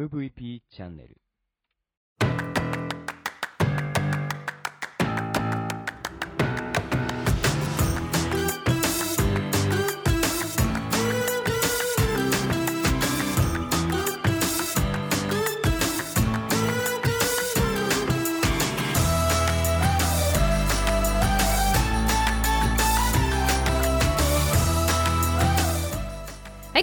[0.00, 1.20] MVP チャンネル。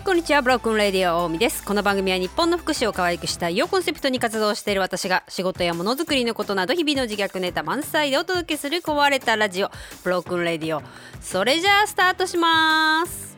[0.08, 1.66] こんにちは Broken Radio 大見です。
[1.66, 9.72] この番組は日本の福祉を可愛くしたいをコンセプトに活動している私が仕事やものづくりのことなど日々の自虐ネタ満載でお届けする壊れたラジオ
[10.06, 10.82] Broken Radio。
[11.20, 13.36] それじゃあスタートします。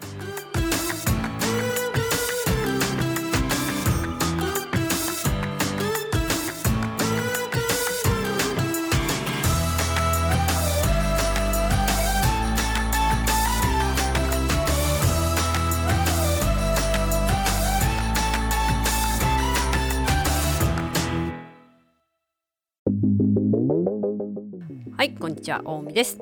[25.49, 26.19] ちは大海です。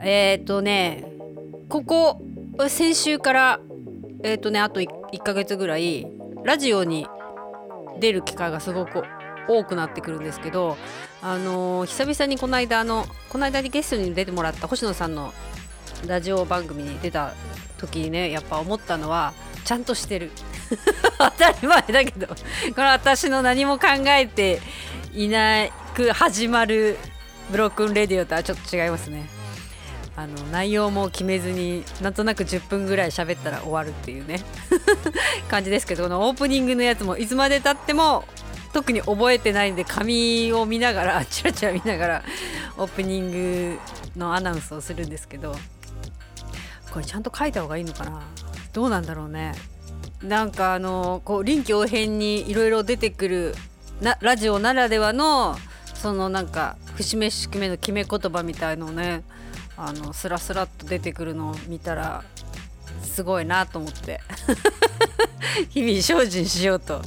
[0.00, 1.06] えっ、とね
[1.68, 2.20] ここ
[2.68, 3.60] 先週から
[4.22, 6.06] えっ、とねあと 1, ヶ月ぐらい
[6.42, 7.06] ラジオに
[8.00, 9.04] 出る機会がすごく
[9.48, 10.76] 多くなってくるんですけど
[11.22, 15.32] あのー久々にこの間のこの間にゲストに出てもらった星野さんの
[16.06, 17.32] ラジオ番組に出た
[17.78, 19.32] 時にねやっぱ思ったのは
[19.64, 20.30] ちゃんとしてる。
[21.18, 22.34] 当たり前だけどこ
[22.78, 24.60] の私の何も考えて
[25.14, 26.98] いなく始まる
[27.50, 29.26] ブロックンレディオとはちょっと違いますね。
[30.16, 34.40] あの内容も決めずになんとなく10分ぐらい喋ったら終わるっていうね。
[35.48, 38.24] 感じですけどこのオープニングのやつもいつまでたっても
[38.72, 42.22] 特に覚えてないんで紙を見ながら チラチラ見ながら
[42.78, 43.78] オープニング
[44.16, 45.54] のアナウンスをするんですけど
[46.90, 48.22] これちゃんと書いた方がいいのかな？
[48.72, 49.54] どうなんだろうね。
[50.22, 53.54] なんかあのこう臨機応変にいろいろ出てくる
[54.00, 55.58] なラジオならではの
[55.94, 59.22] そのなんか節目節目の決め言葉みたいのをね
[59.76, 62.24] あのスラスラっと出てくるのを見たら
[63.02, 64.20] すごいなと思って
[65.70, 67.02] 日々精進しようと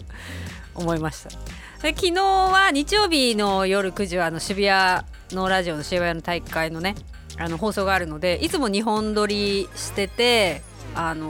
[0.75, 1.29] 思いました。
[1.81, 6.95] で昨日は日曜日の夜9時はあの渋谷のラジオの渋谷の大会のね
[7.37, 10.61] あの放送があるのでいつも2本撮りしてて
[10.93, 11.29] あの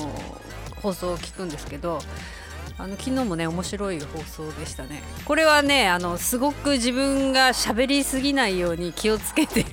[0.82, 2.00] 放送を聞くんですけど
[2.80, 5.04] あの昨日もね面白い放送でしたね。
[5.26, 9.66] これはねあのすごく自分が喋りすぎないように気をつけて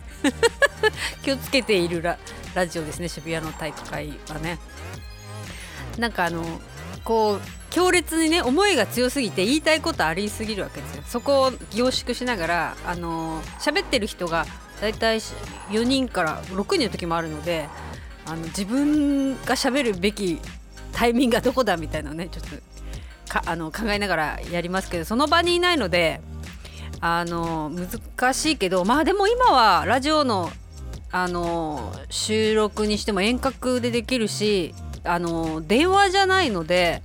[1.23, 2.19] 気をつけているラ
[2.55, 3.09] ラジオですね。
[3.09, 4.59] 渋谷の体育会はね。
[5.99, 6.43] なんかあの
[7.05, 7.41] こう
[7.71, 11.03] 強烈にね思いが強すぎて言いたいことありすぎるわけですよ。
[11.07, 14.47] そこを凝縮しながらあの喋ってる人が
[14.81, 17.69] だいたい4人から6人の時もあるので
[18.27, 20.41] あの自分が喋るべき
[20.93, 22.57] タイミングがどこだみたいなねちょっと
[23.29, 26.21] かあの考えながらやりますけどその場にいないので
[27.01, 30.51] あの難しいけどまあでも今はラジオの
[31.13, 37.03] あの収録にしても遠隔でできるしあの電話じゃないので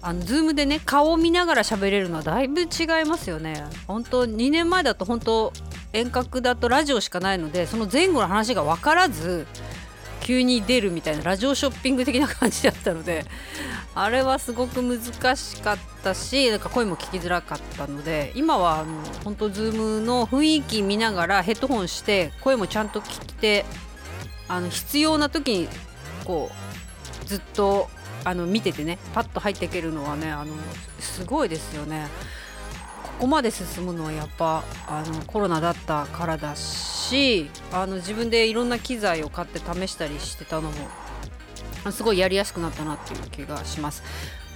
[0.00, 2.68] あのズームでね顔を見ながら喋れるのはだいぶ違い
[3.06, 3.64] ますよね。
[3.86, 5.52] 本当2年前だと本当
[5.92, 9.46] 遠隔だとラジオしかないのでその前後の話が分からず
[10.24, 13.26] 急に出るみたいなラジオショッピング的な感じだったので
[13.94, 23.66] あれはすごく難しかったしなんか声も聞きづらかったので今はあの本当ズームの雰囲気見ながらヘッドホンして声もちゃんと聞いて
[24.48, 25.68] あの必要な時に
[26.24, 26.50] こ
[27.22, 27.88] うずっと
[28.24, 30.54] あの見ててねパッと入っていけるのはねあの
[30.98, 32.08] すごいですよね。
[33.02, 40.72] ここまで進むのはやっぱあのコロナだったからだししあの自分でいろんな機材を買って試したりしてたのも
[41.92, 44.02] すごいやりやすくなったなっていう気がします。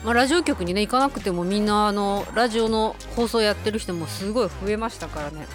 [0.04, 5.46] まあ、ラジオ局にね行かなくてもみんなあのラジオの放送やってる人もすごい増えましたからね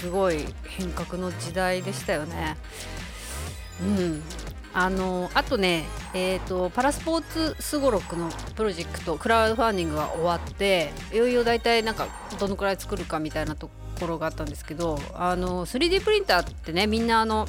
[0.00, 2.56] すごい変革の時代でしたよね。
[3.80, 4.22] うん
[4.78, 12.06] あのあとね、えーと、パラスポーツすごろくのプロジェクトクラウドファンディングが終わっていよいよ大体なんか
[12.38, 17.48] どのくらい作るかみたいなところがあったんですけどあの 3D プリンターってねみんなあの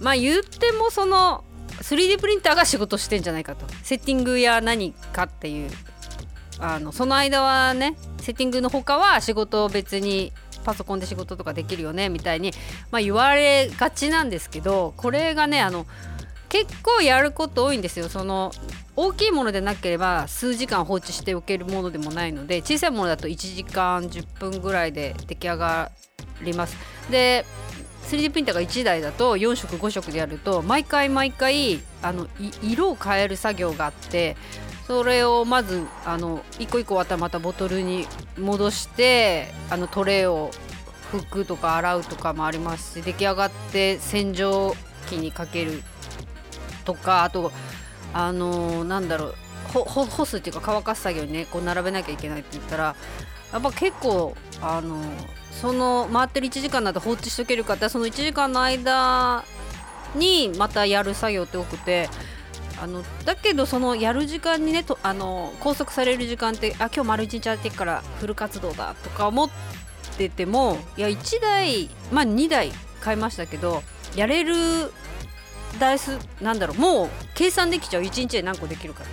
[0.00, 3.64] まあ言ってもその 3D プリンターが仕事してんじゃないかと。
[3.84, 5.70] セッティングや何かっていう。
[6.58, 10.30] あのその間はねセッティングの他は仕事を別に
[10.62, 12.52] パソコンで仕事とかできるよねみたいに、
[12.90, 15.86] まあ、言われがちなんですけどこれがねあの
[16.50, 18.08] 結構やること多いんですよ。
[18.08, 18.52] その
[18.96, 25.90] 大きいものでなければ数時間放置しておけるものでもないので小さいものだと1時間10分ぐらいで出来上が
[26.42, 26.76] ります。
[27.10, 27.46] で
[28.08, 32.26] 3D プリンターが1台だと4色5色でやると毎回毎回あの
[32.62, 34.36] 色を変える作業があって
[34.88, 38.06] それをまずあの一個一個またボトルに
[38.36, 40.50] 戻してあのトレーを
[41.12, 44.74] 拭くとか洗うとかもありますし出来上がって洗浄
[45.08, 45.82] 機にかける
[46.84, 47.52] とかあと
[48.12, 49.34] あのー、なんだろう
[49.72, 52.96] ほほ干すっていうか乾かす作業にねこう並べなきゃいけないって言ったら
[53.52, 55.02] やっぱ結構あの
[55.52, 59.44] その回ってる1時間だと放置しとけるかってその1時間の間
[60.14, 62.08] にまたやる作業って多くて
[62.82, 69.50] あのだけどそのやる時間にねとあの拘束される時間ってあ今日丸一日やってからフル活動だとか思っ
[70.16, 73.82] ててもいや1台まあ2台買いましたけど
[74.16, 74.54] やれる
[75.78, 76.78] 台数なんだろう。
[76.78, 78.02] もう計算できちゃう。
[78.02, 79.04] 1日で何個できるか。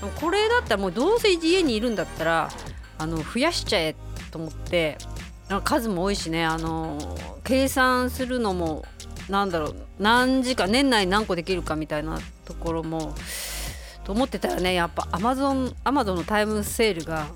[0.00, 2.50] でもこれだったらもうどうせ家にいるんだったら
[2.98, 3.94] あの増やしちゃえ
[4.30, 4.98] と思って
[5.64, 6.44] 数も多いしね。
[6.44, 6.98] あの
[7.44, 8.84] 計算するのも
[9.28, 9.76] なんだろう。
[9.98, 13.14] 何時間年内何個できるかみたいなところも
[14.04, 14.74] と思ってたらね。
[14.74, 17.26] やっぱアマゾンアマゾンのタイムセールが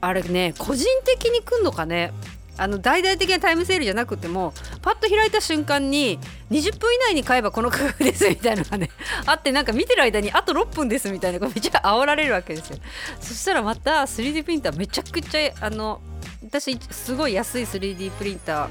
[0.00, 2.12] あれね個人的に来んのかね。
[2.58, 4.52] あの大々的なタイムセールじゃなくても
[4.82, 6.18] パッと開いた瞬間に
[6.50, 8.90] 20分以内に買えばこの価格ですみたいなのがね
[9.26, 12.78] あってなんか見てる間にあと6分ですみたいなこめっちゃ煽られるわけですよ。
[13.20, 16.00] そしたらまた 3D プリンターめちゃくちゃあの
[16.44, 18.68] 私すごい安い 3D プリンタ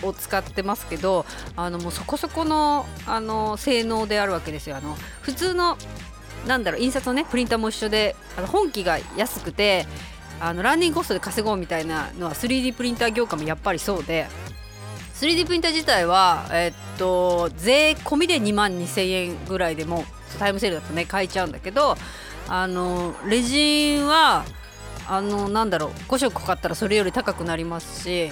[0.00, 1.26] ーを使ってますけど
[1.56, 4.76] あのもうそこそこのあの性能であるわけですよ。
[4.76, 5.76] あの普通の
[6.46, 9.86] なんだろう印刷のねプリンターも一緒であの本機が安くて
[10.40, 14.26] あのランニングコストで稼ごうみたいなのは 3D プリンター業界もやっぱりそうで
[15.14, 20.04] 3D プリンター自体は、えっと税込みで2万2000円ぐらいでも
[20.38, 21.96] タイムセールだとね買えちゃうんだけど
[22.48, 24.44] あのレジンは
[25.08, 28.30] あのなんだろう5色買ったらそれより高くなりますし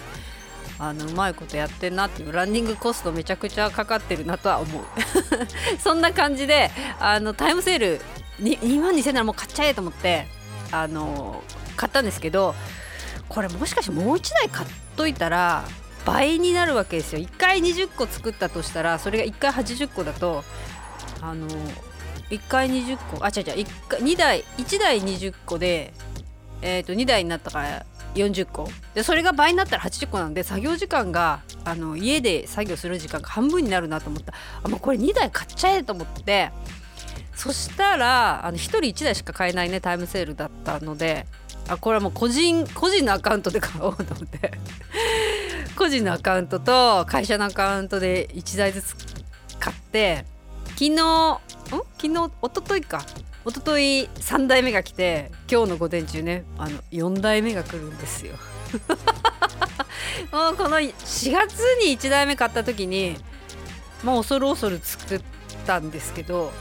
[0.78, 4.84] あのうまいことやってんなっていうランニングコストめちゃくちゃかかってるなとは思う。
[5.78, 8.00] そんな感じであのタイムセール
[8.40, 10.26] 2, 2万2000円ならもう買っちゃえと思って
[10.72, 11.42] あの
[11.74, 12.54] 買ったんですけど
[13.28, 15.64] これもしかしてもう1台買っといたら
[16.04, 17.20] 倍になるわけですよ。
[17.20, 20.44] 1回20個作ったとしたらそれが1回80個だと
[21.20, 21.48] あの
[22.30, 25.94] 1回20個あ違う違う1回2台1台20個で、
[26.60, 28.68] えー、と2台になったから40個。
[28.94, 34.34] でそれが倍になったら80個なんで作業時間があの家で作業する時間が半分になるなと思った。
[34.62, 36.50] あもうこれ2台買っちゃえと思って。
[37.34, 41.26] そしたらあの1人1台しか買えないねタイムセールだったので
[41.68, 44.52] あこれはもう個人個人のアカウントで買おうと思って。
[45.76, 48.94] 個人のアカウントと会社のアカウントで1台ずつ
[49.58, 50.24] 買って
[50.68, 50.96] 昨日ん？
[50.96, 53.04] 昨日一昨日か。
[53.46, 58.36] 一昨日3台目が来て今日の午前中ねあの4台目が来るんですよ。
[60.32, 60.92] もうこの4
[61.32, 63.18] 月に1台目買った時に
[64.02, 65.20] もう恐る恐る作っ
[65.66, 66.52] たんですけど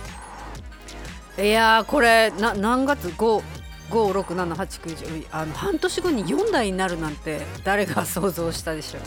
[1.37, 3.43] いやこれ何月？5
[3.89, 8.99] 56789あの半年後に4台になるなんて誰が想像したでしょ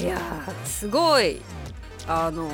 [0.00, 0.02] う。
[0.02, 0.20] いや
[0.64, 1.42] すごい。
[2.06, 2.50] あの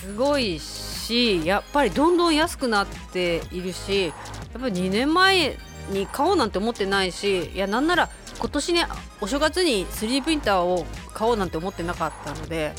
[0.00, 4.12] すごいしやっぱりどんどん安くなっているしや
[4.58, 5.58] っぱり2年前
[5.90, 8.08] に買おうなんて思ってないしいやなんなら
[8.38, 8.86] 今年ね
[9.20, 12.72] お正月に 3D プリンターを買おうなんて思ってなかったので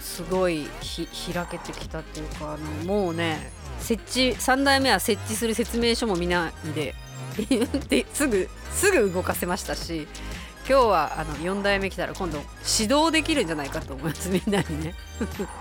[0.00, 0.66] すごい
[1.32, 6.94] 開けてきたっていうかあのもうね設置3代目は設置する説明書も見ないで
[8.12, 10.08] すぐすぐ動かせましたし
[10.68, 12.38] 今日はあの4代目来たら今度
[12.78, 14.94] 指導できるんじゃないかと思いますみんなにね。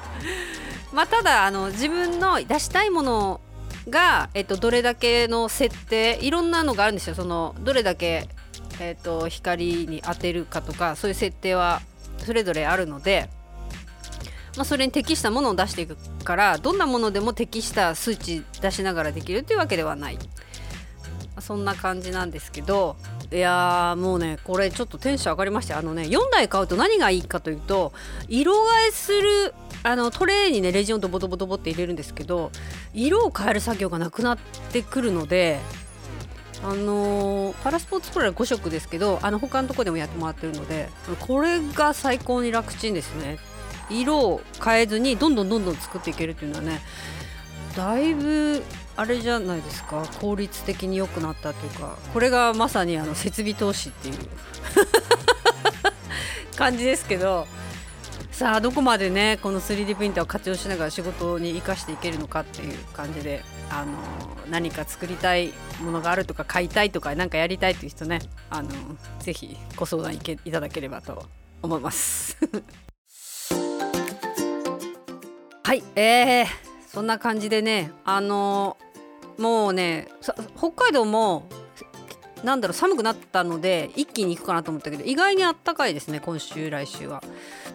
[0.91, 3.41] まあただあの自分の出したいもの
[3.89, 7.15] が、えっと、どれだけの設定いろんなのがあるんですよ。
[7.15, 8.27] そのどれだけ、
[8.81, 11.81] えっと、光に当てるかとかそういう設定は
[12.17, 13.29] それぞれあるので
[14.57, 20.21] まあ、それに適したものを出していくからどんなものでも適した数値出しながらできるというわけではない、ま
[21.37, 22.97] あ、そんな感じなんですけど
[23.31, 27.93] いやもうねこれちょっとテンション上がりましたあのね4台買うと何がいいかというと
[28.27, 28.57] 色替
[28.89, 32.51] えするあのトレーにねレジオンとボトボトボって入れるんですけど
[32.93, 34.37] 色を変える作業がなくなっ
[34.71, 35.59] てくるので
[36.63, 43.37] あのー、パラスポーツプロは5色ですけどあの他のとこでもやってもらってるのでこれが最高に楽ちんですね。
[43.89, 46.81] 色を変えずにどんどんどんどん作っていけるっていうのはね
[47.75, 48.63] だいぶ
[48.95, 50.03] あれじゃないですか。
[50.19, 54.15] 効率的に良くなったというかこれがまさにあの設備投資っていう
[56.57, 57.47] 感じですけど
[58.31, 63.91] さあどこまでねこの 3D プリンターを活用しながら仕事に生かしていけるのかっていう感じであの
[64.49, 68.69] 何か作りたいものがあるとか買いたいとか何かやりたいという人ねあの
[69.19, 71.25] ぜひご相談いけいただければと
[71.61, 72.37] 思います。
[75.67, 76.47] はいえー、
[76.87, 78.77] そんな感じでねあの
[79.37, 80.07] もうね
[80.55, 81.49] 北海道も
[82.41, 87.21] なんだろう寒くなったので一気に行くかなと思ったけど意外にあったかいですね今週来週は。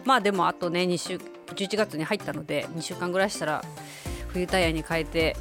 [0.05, 1.17] まあでもあとね2週
[1.53, 3.63] 11月に入ったので2週間ぐらいしたら
[4.29, 5.35] 冬タイヤに変えて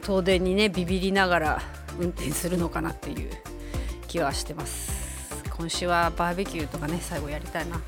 [0.00, 1.62] 東電にねビビりながら
[1.98, 3.30] 運転するのかなっていう
[4.06, 5.42] 気はしてます。
[5.50, 7.82] 今週はバーベキューとかね最後やりたいな。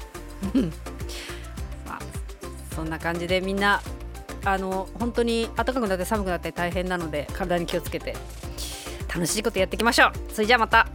[2.75, 3.81] そんな感じでみんな
[4.45, 8.17] あの本当に暖かくなって寒くなって大変なので体に気をつけて
[9.13, 10.13] 楽しいことやっていきましょう。
[10.33, 10.89] それじゃあまた。